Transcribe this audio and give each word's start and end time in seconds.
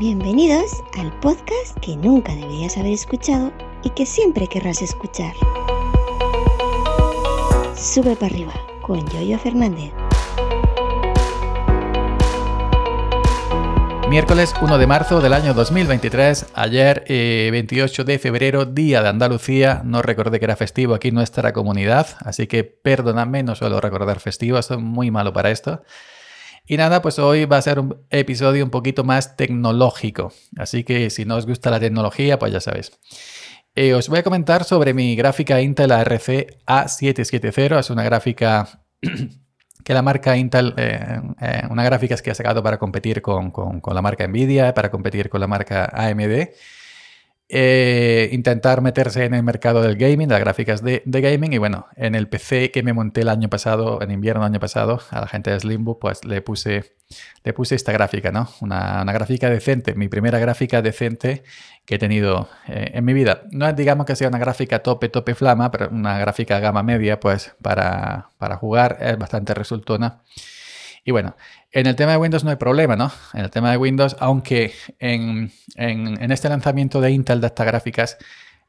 Bienvenidos 0.00 0.82
al 0.98 1.12
podcast 1.20 1.78
que 1.82 1.94
nunca 1.94 2.34
deberías 2.34 2.78
haber 2.78 2.94
escuchado 2.94 3.52
y 3.84 3.90
que 3.90 4.06
siempre 4.06 4.46
querrás 4.46 4.80
escuchar. 4.80 5.34
Sube 7.76 8.16
para 8.16 8.32
arriba 8.32 8.54
con 8.80 9.06
Yoyo 9.10 9.38
Fernández. 9.38 9.92
Miércoles 14.08 14.54
1 14.62 14.78
de 14.78 14.86
marzo 14.86 15.20
del 15.20 15.34
año 15.34 15.52
2023, 15.52 16.46
ayer 16.54 17.04
28 17.06 18.00
eh, 18.00 18.04
de 18.06 18.18
febrero, 18.18 18.64
día 18.64 19.02
de 19.02 19.10
Andalucía. 19.10 19.82
No 19.84 20.00
recordé 20.00 20.38
que 20.38 20.46
era 20.46 20.56
festivo 20.56 20.94
aquí 20.94 21.08
en 21.08 21.16
nuestra 21.16 21.52
comunidad, 21.52 22.06
así 22.20 22.46
que 22.46 22.64
perdonadme, 22.64 23.42
no 23.42 23.54
suelo 23.54 23.82
recordar 23.82 24.18
festivo, 24.18 24.62
soy 24.62 24.78
muy 24.78 25.10
malo 25.10 25.34
para 25.34 25.50
esto. 25.50 25.82
Y 26.70 26.76
nada, 26.76 27.02
pues 27.02 27.18
hoy 27.18 27.46
va 27.46 27.56
a 27.56 27.62
ser 27.62 27.80
un 27.80 28.06
episodio 28.10 28.62
un 28.62 28.70
poquito 28.70 29.02
más 29.02 29.36
tecnológico, 29.36 30.32
así 30.56 30.84
que 30.84 31.10
si 31.10 31.24
no 31.24 31.34
os 31.34 31.44
gusta 31.44 31.68
la 31.68 31.80
tecnología, 31.80 32.38
pues 32.38 32.52
ya 32.52 32.60
sabéis. 32.60 32.92
Eh, 33.74 33.92
os 33.92 34.08
voy 34.08 34.20
a 34.20 34.22
comentar 34.22 34.62
sobre 34.62 34.94
mi 34.94 35.16
gráfica 35.16 35.60
Intel 35.60 35.90
ARC 35.90 36.62
A770, 36.68 37.80
es 37.80 37.90
una 37.90 38.04
gráfica 38.04 38.84
que 39.84 39.94
la 39.94 40.02
marca 40.02 40.36
Intel, 40.36 40.72
eh, 40.76 41.20
eh, 41.40 41.62
una 41.68 41.82
gráfica 41.82 42.16
que 42.18 42.30
ha 42.30 42.36
sacado 42.36 42.62
para 42.62 42.78
competir 42.78 43.20
con, 43.20 43.52
la 43.92 44.00
marca 44.00 44.28
Nvidia, 44.28 44.72
para 44.72 44.92
competir 44.92 45.28
con 45.28 45.40
la 45.40 45.48
marca 45.48 45.90
AMD. 45.92 46.50
Eh, 47.52 48.28
intentar 48.30 48.80
meterse 48.80 49.24
en 49.24 49.34
el 49.34 49.42
mercado 49.42 49.82
del 49.82 49.96
gaming, 49.96 50.28
de 50.28 50.34
las 50.34 50.40
gráficas 50.40 50.84
de, 50.84 51.02
gaming. 51.04 51.52
Y 51.52 51.58
bueno, 51.58 51.88
en 51.96 52.14
el 52.14 52.28
PC 52.28 52.70
que 52.70 52.84
me 52.84 52.92
monté 52.92 53.22
el 53.22 53.28
año 53.28 53.50
pasado, 53.50 54.00
en 54.02 54.12
invierno 54.12 54.42
del 54.42 54.52
año 54.52 54.60
pasado, 54.60 55.00
a 55.10 55.20
la 55.20 55.26
gente 55.26 55.50
de 55.50 55.58
Slimbook, 55.58 55.98
pues 56.00 56.24
le 56.24 56.42
puse, 56.42 56.94
le 57.42 57.52
puse 57.52 57.74
esta 57.74 57.90
gráfica, 57.90 58.30
¿no? 58.30 58.48
Una, 58.60 59.02
gráfica 59.04 59.50
decente, 59.50 59.96
mi 59.96 60.06
primera 60.06 60.38
gráfica 60.38 60.80
decente 60.80 61.42
que 61.84 61.96
he 61.96 61.98
tenido 61.98 62.48
eh, 62.68 62.92
en 62.94 63.04
mi 63.04 63.14
vida. 63.14 63.42
No 63.50 63.66
es, 63.66 63.74
digamos 63.74 64.06
que 64.06 64.14
sea 64.14 64.28
una 64.28 64.38
gráfica 64.38 64.84
tope, 64.84 65.08
tope 65.08 65.34
flama, 65.34 65.72
pero 65.72 65.88
una 65.90 66.20
gráfica 66.20 66.60
gama 66.60 66.84
media, 66.84 67.18
pues 67.18 67.56
para, 67.60 68.28
para 68.38 68.58
jugar 68.58 68.98
es 69.00 69.18
bastante 69.18 69.54
resultona. 69.54 70.20
Y 71.04 71.12
bueno, 71.12 71.36
en 71.72 71.86
el 71.86 71.96
tema 71.96 72.12
de 72.12 72.18
Windows 72.18 72.44
no 72.44 72.50
hay 72.50 72.56
problema, 72.56 72.96
¿no? 72.96 73.10
En 73.32 73.40
el 73.40 73.50
tema 73.50 73.70
de 73.70 73.76
Windows, 73.76 74.16
aunque 74.20 74.72
en, 74.98 75.50
este 75.76 76.48
lanzamiento 76.48 77.00
de 77.00 77.10
Intel 77.10 77.40
de 77.40 77.46
estas 77.46 77.66
gráficas, 77.66 78.18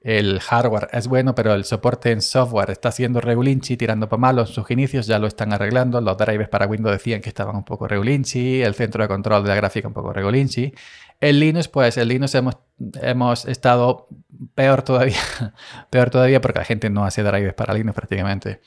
el 0.04 0.40
hardware 0.40 0.90
es 0.94 1.08
bueno, 1.08 1.36
pero 1.36 1.54
el 1.54 1.64
soporte 1.64 2.12
en 2.12 2.24
software 2.24 2.72
está 2.72 2.92
siendo 2.92 3.22
regulinchi, 3.22 3.78
tirando 3.78 4.10
para 4.10 4.20
malo 4.20 4.42
en 4.42 4.48
sus 4.48 4.70
inicios, 4.72 5.06
ya 5.06 5.20
lo 5.20 5.28
están 5.28 5.54
arreglando. 5.54 6.02
Los 6.02 6.18
drivers 6.18 6.50
para 6.50 6.66
Windows 6.66 6.94
decían 6.94 7.22
que 7.22 7.30
estaban 7.30 7.56
un 7.56 7.64
poco 7.64 7.88
regulinchi, 7.88 8.64
el 8.64 8.74
centro 8.74 9.04
de 9.04 9.08
control 9.08 9.44
de 9.44 9.50
la 9.50 9.56
gráfica 9.56 9.88
un 9.88 9.94
poco 9.94 10.12
regulinchi. 10.12 10.74
En 11.20 11.40
Linux, 11.40 11.68
pues 11.68 11.98
en 11.98 12.08
Linux 12.08 12.34
hemos, 12.34 12.58
hemos 13.00 13.46
estado 13.46 14.08
peor 14.56 14.82
todavía, 14.82 15.20
peor 15.92 16.10
todavía 16.10 16.42
porque 16.42 16.58
la 16.58 16.66
gente 16.66 16.90
no 16.90 17.06
hace 17.06 17.22
drivers 17.22 17.54
para 17.54 17.76
Linux 17.76 17.94
prácticamente. 17.94 18.62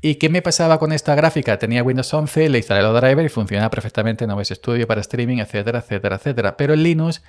¿Y 0.00 0.16
qué 0.16 0.28
me 0.28 0.42
pasaba 0.42 0.80
con 0.80 0.92
esta 0.92 1.14
gráfica? 1.14 1.56
Tenía 1.56 1.84
Windows 1.84 2.12
11, 2.12 2.48
le 2.48 2.58
instalé 2.58 2.82
los 2.82 3.00
drivers 3.00 3.26
y 3.26 3.28
funcionaba 3.28 3.70
perfectamente 3.70 4.24
en 4.24 4.32
OS 4.32 4.48
Studio 4.48 4.88
para 4.88 5.00
streaming, 5.02 5.38
etcétera, 5.38 5.78
etcétera, 5.78 6.16
etcétera. 6.16 6.56
Pero 6.56 6.74
en 6.74 6.82
Linux, 6.82 7.22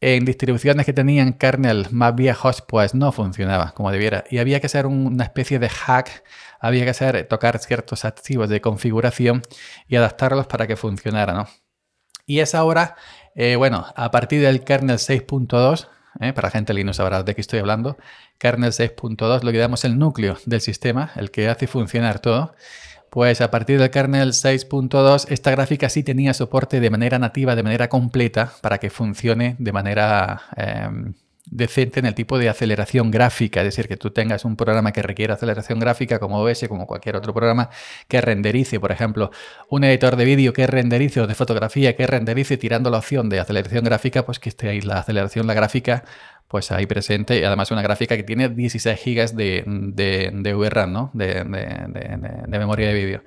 en 0.00 0.24
distribuciones 0.24 0.86
que 0.86 0.92
tenían 0.92 1.32
kernel 1.32 1.86
más 1.90 2.14
viejos, 2.14 2.62
pues 2.62 2.94
no 2.94 3.12
funcionaba 3.12 3.72
como 3.72 3.90
debiera. 3.90 4.24
Y 4.30 4.38
había 4.38 4.60
que 4.60 4.66
hacer 4.66 4.86
una 4.86 5.24
especie 5.24 5.58
de 5.58 5.68
hack, 5.68 6.24
había 6.60 6.84
que 6.84 6.90
hacer, 6.90 7.26
tocar 7.28 7.58
ciertos 7.58 8.04
archivos 8.04 8.48
de 8.48 8.60
configuración 8.60 9.42
y 9.88 9.96
adaptarlos 9.96 10.46
para 10.46 10.66
que 10.66 10.76
funcionara. 10.76 11.46
Y 12.26 12.40
es 12.40 12.54
ahora 12.54 12.96
eh, 13.38 13.56
bueno, 13.56 13.84
a 13.94 14.10
partir 14.10 14.40
del 14.40 14.64
kernel 14.64 14.96
6.2, 14.96 15.88
eh, 16.20 16.32
para 16.32 16.50
gente 16.50 16.72
Linux 16.72 16.96
sabrá 16.96 17.22
de 17.22 17.34
qué 17.34 17.42
estoy 17.42 17.58
hablando, 17.58 17.98
kernel 18.38 18.72
6.2, 18.72 19.42
lo 19.42 19.52
que 19.52 19.58
damos 19.58 19.84
el 19.84 19.98
núcleo 19.98 20.38
del 20.46 20.62
sistema, 20.62 21.12
el 21.16 21.30
que 21.30 21.48
hace 21.48 21.66
funcionar 21.66 22.18
todo. 22.18 22.54
Pues 23.16 23.40
a 23.40 23.50
partir 23.50 23.78
del 23.78 23.88
kernel 23.88 24.34
6.2, 24.34 25.28
esta 25.30 25.50
gráfica 25.50 25.88
sí 25.88 26.02
tenía 26.02 26.34
soporte 26.34 26.80
de 26.80 26.90
manera 26.90 27.18
nativa, 27.18 27.56
de 27.56 27.62
manera 27.62 27.88
completa, 27.88 28.52
para 28.60 28.76
que 28.76 28.90
funcione 28.90 29.56
de 29.58 29.72
manera 29.72 30.42
em, 30.54 31.14
decente 31.46 32.00
en 32.00 32.06
el 32.06 32.14
tipo 32.14 32.38
de 32.38 32.48
aceleración 32.48 33.10
gráfica, 33.10 33.60
es 33.60 33.66
decir, 33.66 33.88
que 33.88 33.96
tú 33.96 34.10
tengas 34.10 34.44
un 34.44 34.56
programa 34.56 34.92
que 34.92 35.02
requiera 35.02 35.34
aceleración 35.34 35.78
gráfica 35.78 36.18
como 36.18 36.40
OBS, 36.40 36.66
como 36.68 36.86
cualquier 36.86 37.16
otro 37.16 37.32
programa 37.32 37.70
que 38.08 38.20
renderice, 38.20 38.80
por 38.80 38.92
ejemplo, 38.92 39.30
un 39.70 39.84
editor 39.84 40.16
de 40.16 40.24
vídeo 40.24 40.52
que 40.52 40.66
renderice 40.66 41.20
o 41.20 41.26
de 41.26 41.34
fotografía 41.34 41.96
que 41.96 42.06
renderice 42.06 42.56
tirando 42.56 42.90
la 42.90 42.98
opción 42.98 43.28
de 43.28 43.40
aceleración 43.40 43.84
gráfica, 43.84 44.26
pues 44.26 44.38
que 44.38 44.48
esté 44.48 44.68
ahí 44.68 44.80
la 44.80 44.98
aceleración, 44.98 45.46
la 45.46 45.54
gráfica, 45.54 46.04
pues 46.48 46.70
ahí 46.72 46.86
presente, 46.86 47.38
y 47.38 47.44
además 47.44 47.70
una 47.70 47.82
gráfica 47.82 48.16
que 48.16 48.22
tiene 48.22 48.48
16 48.48 49.00
GB 49.04 49.34
de, 49.34 49.64
de, 49.66 50.30
de 50.32 50.54
VRAM, 50.54 50.92
¿no? 50.92 51.10
de, 51.14 51.44
de 51.44 52.58
memoria 52.58 52.88
de 52.88 52.94
vídeo. 52.94 53.22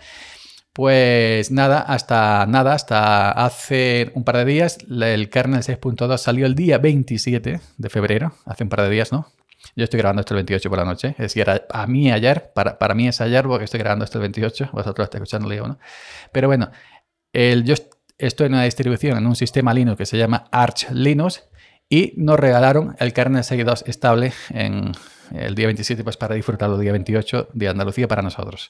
Pues 0.74 1.52
nada, 1.52 1.82
hasta 1.82 2.46
nada, 2.46 2.74
hasta 2.74 3.32
hace 3.32 4.12
un 4.14 4.24
par 4.24 4.38
de 4.38 4.46
días, 4.46 4.78
el 4.90 5.30
kernel 5.30 5.62
6.2 5.62 6.18
salió 6.18 6.46
el 6.46 6.56
día 6.56 6.78
27 6.78 7.60
de 7.78 7.90
febrero, 7.90 8.34
hace 8.46 8.64
un 8.64 8.70
par 8.70 8.84
de 8.84 8.90
días, 8.90 9.12
¿no? 9.12 9.28
Yo 9.76 9.84
estoy 9.84 9.98
grabando 9.98 10.22
esto 10.22 10.34
el 10.34 10.38
28 10.38 10.70
por 10.70 10.80
la 10.80 10.86
noche, 10.86 11.10
es 11.10 11.18
decir, 11.18 11.46
a 11.50 11.88
mí 11.88 12.12
ayer, 12.12 12.52
para, 12.54 12.78
para 12.78 12.94
mí 12.94 13.08
es 13.08 13.20
ayer 13.20 13.46
porque 13.46 13.66
estoy 13.66 13.80
grabando 13.80 14.06
esto 14.06 14.20
el 14.20 14.24
28, 14.24 14.70
vosotros 14.72 15.06
estáis 15.06 15.24
escuchando 15.24 15.52
el 15.52 15.60
¿no? 15.60 15.80
Pero 16.32 16.48
bueno, 16.48 16.72
yo 17.34 17.76
estoy 18.18 18.48
en 18.48 18.54
una 18.54 18.64
distribución, 18.64 19.18
en 19.18 19.26
un 19.26 19.36
sistema 19.36 19.74
Linux 19.74 19.98
que 19.98 20.06
se 20.06 20.18
llama 20.18 20.46
Arch 20.52 20.90
Linux 20.92 21.49
y 21.90 22.14
nos 22.18 22.40
regalaron 22.40 22.96
el 23.00 23.14
kernel 23.14 23.44
6.2 23.44 23.84
estable 23.88 24.32
en 24.52 24.94
el 25.34 25.56
día 25.56 25.68
27 25.68 26.04
pues 26.04 26.18
para 26.18 26.36
disfrutarlo 26.36 26.76
el 26.76 26.82
día 26.82 26.92
28 26.92 27.50
de 27.54 27.68
Andalucía 27.68 28.08
para 28.08 28.22
nosotros. 28.22 28.70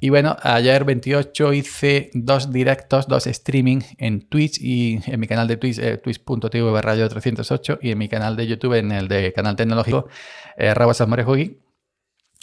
Y 0.00 0.10
bueno, 0.10 0.36
ayer 0.42 0.84
28 0.84 1.52
hice 1.52 2.10
dos 2.14 2.52
directos, 2.52 3.08
dos 3.08 3.26
streaming 3.26 3.80
en 3.98 4.28
Twitch 4.28 4.60
y 4.60 5.00
en 5.06 5.20
mi 5.20 5.26
canal 5.26 5.48
de 5.48 5.56
Twitch, 5.56 5.78
eh, 5.78 5.98
twitch.tv 5.98 6.70
barra 6.70 7.08
308 7.08 7.78
y 7.82 7.90
en 7.90 7.98
mi 7.98 8.08
canal 8.08 8.36
de 8.36 8.46
YouTube, 8.46 8.74
en 8.74 8.92
el 8.92 9.08
de 9.08 9.32
canal 9.32 9.56
tecnológico, 9.56 10.08
eh, 10.56 10.74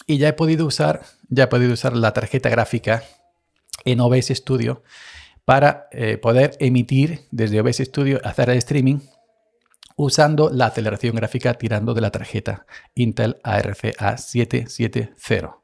Y 0.07 0.17
ya 0.17 0.27
he 0.29 0.33
podido 0.33 0.65
usar, 0.65 1.03
ya 1.29 1.45
he 1.45 1.47
podido 1.47 1.73
usar 1.73 1.95
la 1.95 2.11
tarjeta 2.13 2.49
gráfica 2.49 3.03
en 3.85 3.99
OBS 4.01 4.27
Studio 4.27 4.83
para 5.45 5.87
eh, 5.91 6.17
poder 6.17 6.57
emitir 6.59 7.21
desde 7.31 7.61
OBS 7.61 7.77
Studio, 7.77 8.19
hacer 8.23 8.49
el 8.49 8.57
streaming 8.57 8.99
usando 9.95 10.49
la 10.49 10.67
aceleración 10.67 11.15
gráfica 11.15 11.53
tirando 11.53 11.93
de 11.93 12.01
la 12.01 12.11
tarjeta 12.11 12.65
Intel 12.95 13.37
ARC 13.43 13.95
A770. 13.97 15.57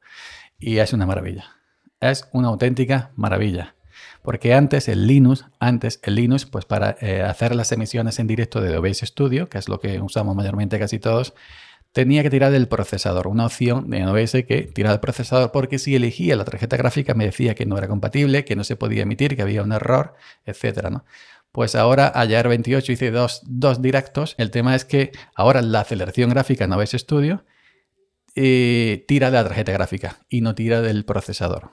Y 0.58 0.78
es 0.78 0.92
una 0.92 1.06
maravilla 1.06 1.62
es 2.02 2.28
una 2.32 2.48
auténtica 2.48 3.12
maravilla. 3.14 3.76
Porque 4.22 4.54
antes 4.54 4.88
el 4.88 5.06
Linux, 5.06 5.46
antes 5.58 6.00
el 6.02 6.16
Linux, 6.16 6.46
pues 6.46 6.64
para 6.64 6.96
eh, 7.00 7.22
hacer 7.22 7.54
las 7.54 7.72
emisiones 7.72 8.18
en 8.18 8.26
directo 8.26 8.60
de 8.60 8.76
OBS 8.76 9.00
Studio, 9.00 9.48
que 9.48 9.58
es 9.58 9.68
lo 9.68 9.80
que 9.80 10.00
usamos 10.00 10.36
mayormente 10.36 10.78
casi 10.78 10.98
todos, 10.98 11.34
tenía 11.92 12.22
que 12.22 12.30
tirar 12.30 12.52
del 12.52 12.68
procesador, 12.68 13.26
una 13.26 13.46
opción 13.46 13.90
de 13.90 14.04
OBS 14.06 14.44
que 14.46 14.70
tiraba 14.72 14.94
el 14.94 15.00
procesador 15.00 15.52
porque 15.52 15.78
si 15.78 15.94
elegía 15.94 16.36
la 16.36 16.44
tarjeta 16.44 16.76
gráfica 16.76 17.14
me 17.14 17.26
decía 17.26 17.54
que 17.54 17.66
no 17.66 17.76
era 17.76 17.88
compatible, 17.88 18.44
que 18.44 18.56
no 18.56 18.64
se 18.64 18.76
podía 18.76 19.02
emitir, 19.02 19.36
que 19.36 19.42
había 19.42 19.62
un 19.62 19.72
error, 19.72 20.14
etcétera, 20.44 20.90
¿no? 20.90 21.04
Pues 21.52 21.74
ahora, 21.74 22.10
ayer 22.14 22.48
28 22.48 22.92
hice 22.92 23.10
dos, 23.10 23.42
dos 23.44 23.82
directos. 23.82 24.34
El 24.38 24.50
tema 24.50 24.74
es 24.74 24.84
que 24.84 25.12
ahora 25.34 25.60
la 25.62 25.80
aceleración 25.80 26.30
gráfica 26.30 26.64
en 26.64 26.72
OBS 26.72 26.92
Studio 26.92 27.44
eh, 28.34 29.04
tira 29.06 29.30
de 29.30 29.36
la 29.36 29.44
tarjeta 29.44 29.72
gráfica 29.72 30.18
y 30.30 30.40
no 30.40 30.54
tira 30.54 30.80
del 30.80 31.04
procesador. 31.04 31.72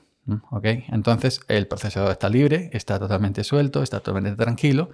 ¿ok? 0.51 0.65
Entonces 0.89 1.41
el 1.47 1.67
procesador 1.67 2.11
está 2.11 2.29
libre, 2.29 2.69
está 2.73 2.99
totalmente 2.99 3.43
suelto, 3.43 3.81
está 3.81 3.99
totalmente 3.99 4.35
tranquilo 4.35 4.91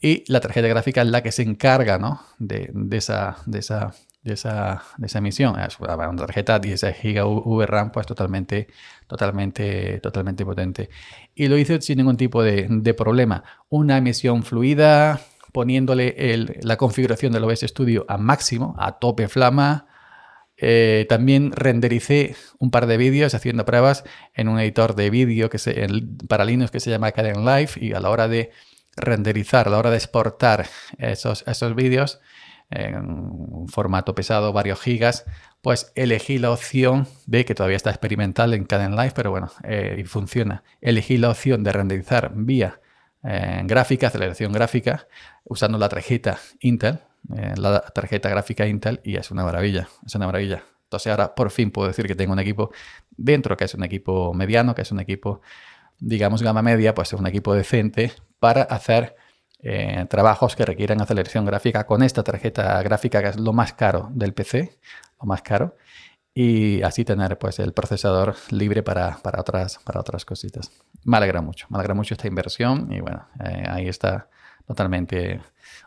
y 0.00 0.24
la 0.30 0.40
tarjeta 0.40 0.66
gráfica 0.66 1.02
es 1.02 1.08
la 1.08 1.22
que 1.22 1.32
se 1.32 1.42
encarga 1.42 1.98
¿no? 1.98 2.20
de, 2.38 2.70
esa, 2.90 3.36
de, 3.46 3.60
esa, 3.60 3.94
de, 4.22 4.34
esa, 4.34 4.82
de 4.96 5.06
esa 5.06 5.18
emisión. 5.18 5.58
Es 5.60 5.78
una 5.80 6.16
tarjeta 6.16 6.58
16 6.58 6.96
GB 7.02 7.42
VRAM 7.44 7.90
pues 7.92 8.06
totalmente, 8.06 8.68
totalmente, 9.06 10.00
totalmente 10.00 10.44
potente. 10.44 10.90
Y 11.34 11.48
lo 11.48 11.56
hice 11.56 11.80
sin 11.80 11.98
ningún 11.98 12.16
tipo 12.16 12.42
de, 12.42 12.66
de 12.68 12.94
problema. 12.94 13.44
Una 13.68 13.98
emisión 13.98 14.42
fluida, 14.42 15.20
poniéndole 15.52 16.14
la 16.62 16.76
configuración 16.76 17.32
del 17.32 17.44
OBS 17.44 17.60
Studio 17.60 18.04
a 18.08 18.16
máximo, 18.18 18.74
a 18.78 18.98
tope 18.98 19.28
flama, 19.28 19.86
eh, 20.64 21.06
también 21.08 21.50
rendericé 21.52 22.36
un 22.58 22.70
par 22.70 22.86
de 22.86 22.96
vídeos 22.96 23.34
haciendo 23.34 23.64
pruebas 23.64 24.04
en 24.34 24.48
un 24.48 24.60
editor 24.60 24.94
de 24.94 25.10
vídeo 25.10 25.50
que 25.50 25.58
se, 25.58 25.88
para 26.28 26.44
Linux 26.44 26.70
que 26.70 26.78
se 26.78 26.90
llama 26.90 27.10
Kden 27.10 27.44
Live 27.44 27.72
y 27.76 27.94
a 27.94 28.00
la 28.00 28.10
hora 28.10 28.28
de 28.28 28.52
renderizar, 28.94 29.66
a 29.66 29.70
la 29.70 29.78
hora 29.78 29.90
de 29.90 29.96
exportar 29.96 30.68
esos, 30.98 31.42
esos 31.48 31.74
vídeos 31.74 32.20
en 32.72 32.96
un 32.96 33.68
formato 33.68 34.14
pesado, 34.14 34.52
varios 34.52 34.80
gigas, 34.80 35.24
pues 35.60 35.92
elegí 35.94 36.38
la 36.38 36.50
opción 36.50 37.06
de, 37.26 37.44
que 37.44 37.54
todavía 37.54 37.76
está 37.76 37.90
experimental 37.90 38.52
en 38.54 38.64
Kden 38.64 38.96
Live, 38.96 39.12
pero 39.14 39.30
bueno, 39.30 39.50
eh, 39.62 40.02
funciona. 40.06 40.64
Elegí 40.80 41.18
la 41.18 41.30
opción 41.30 41.62
de 41.62 41.72
renderizar 41.72 42.32
vía 42.34 42.80
eh, 43.22 43.62
gráfica, 43.64 44.08
aceleración 44.08 44.52
gráfica, 44.52 45.06
usando 45.44 45.78
la 45.78 45.88
tarjeta 45.88 46.38
Intel, 46.60 46.98
eh, 47.36 47.54
la 47.56 47.80
tarjeta 47.80 48.28
gráfica 48.28 48.66
Intel, 48.66 49.00
y 49.04 49.16
es 49.16 49.30
una 49.30 49.44
maravilla, 49.44 49.88
es 50.04 50.14
una 50.16 50.26
maravilla. 50.26 50.64
Entonces 50.84 51.10
ahora 51.10 51.34
por 51.34 51.50
fin 51.50 51.70
puedo 51.70 51.88
decir 51.88 52.06
que 52.06 52.16
tengo 52.16 52.32
un 52.32 52.40
equipo 52.40 52.72
dentro, 53.16 53.56
que 53.56 53.64
es 53.64 53.74
un 53.74 53.84
equipo 53.84 54.34
mediano, 54.34 54.74
que 54.74 54.82
es 54.82 54.90
un 54.90 55.00
equipo, 55.00 55.40
digamos, 56.00 56.42
gama 56.42 56.62
media, 56.62 56.94
pues 56.94 57.12
es 57.12 57.18
un 57.18 57.26
equipo 57.26 57.54
decente 57.54 58.12
para 58.40 58.62
hacer 58.62 59.14
eh, 59.62 60.06
trabajos 60.08 60.56
que 60.56 60.64
requieren 60.64 61.00
aceleración 61.00 61.46
gráfica 61.46 61.86
con 61.86 62.02
esta 62.02 62.22
tarjeta 62.24 62.82
gráfica 62.82 63.22
que 63.22 63.28
es 63.28 63.38
lo 63.38 63.52
más 63.52 63.72
caro 63.72 64.08
del 64.12 64.34
PC, 64.34 64.76
lo 65.20 65.26
más 65.26 65.42
caro, 65.42 65.76
y 66.34 66.82
así 66.82 67.04
tener 67.04 67.38
pues 67.38 67.58
el 67.58 67.72
procesador 67.72 68.34
libre 68.50 68.82
para, 68.82 69.18
otras, 69.38 69.78
para 69.84 70.00
otras 70.00 70.24
cositas. 70.24 70.70
Me 71.04 71.16
alegra 71.16 71.42
mucho, 71.42 71.66
me 71.70 71.78
alegra 71.78 71.94
mucho 71.94 72.14
esta 72.14 72.26
inversión 72.26 72.92
y 72.92 73.00
bueno, 73.00 73.28
eh, 73.44 73.64
ahí 73.68 73.88
está 73.88 74.28
totalmente 74.66 75.40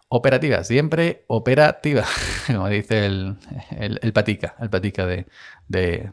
operativa, 0.08 0.64
siempre 0.64 1.26
operativa, 1.28 2.06
como 2.48 2.70
dice 2.70 3.06
el, 3.06 3.38
el, 3.78 4.14
patica, 4.14 4.56
el 4.60 4.70
patica 4.70 5.06
de, 5.06 5.26
de, 5.68 6.10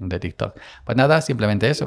de 0.00 0.20
TikTok. 0.20 0.58
Pues 0.84 0.96
nada, 0.96 1.20
simplemente 1.20 1.68
eso. 1.68 1.86